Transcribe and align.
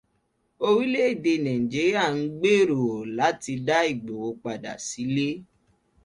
Orílẹ́èdè 0.67 1.33
Nàíjíríà 1.45 2.05
ń 2.17 2.21
gbèrò 2.39 2.81
láti 3.17 3.53
dá 3.67 3.77
Ìgbòho 3.91 4.29
padà 4.43 4.73
sílé. 4.87 5.27